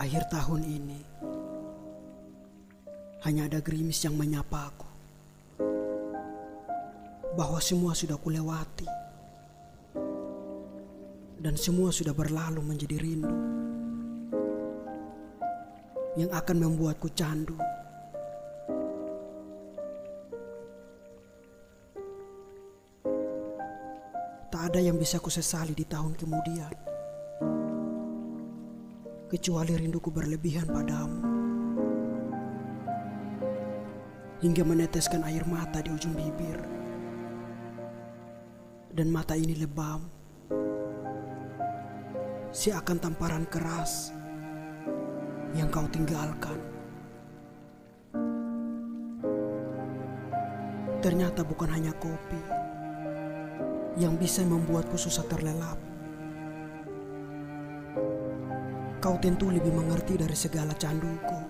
[0.00, 1.00] Akhir tahun ini
[3.28, 4.88] hanya ada gerimis yang menyapa aku
[7.36, 8.88] bahwa semua sudah kulewati
[11.36, 13.36] dan semua sudah berlalu menjadi rindu
[16.16, 17.60] yang akan membuatku candu.
[24.48, 26.88] Tak ada yang bisa kusesali di tahun kemudian
[29.30, 31.22] kecuali rinduku berlebihan padamu.
[34.42, 36.58] Hingga meneteskan air mata di ujung bibir.
[38.90, 40.02] Dan mata ini lebam.
[42.50, 44.10] Seakan tamparan keras
[45.54, 46.58] yang kau tinggalkan.
[50.98, 52.42] Ternyata bukan hanya kopi
[53.94, 55.89] yang bisa membuatku susah terlelap
[59.00, 61.40] Kau tentu lebih mengerti dari segala canduku.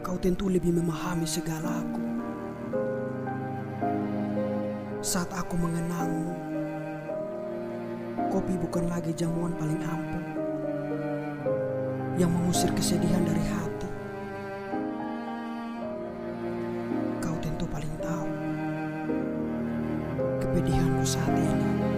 [0.00, 2.04] Kau tentu lebih memahami segala aku.
[5.04, 6.32] Saat aku mengenangmu,
[8.32, 10.24] kopi bukan lagi jamuan paling ampuh
[12.16, 13.90] yang mengusir kesedihan dari hati.
[17.20, 18.28] Kau tentu paling tahu
[20.40, 21.93] kepedihanku saat ini.